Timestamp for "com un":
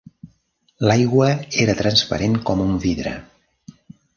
2.49-2.73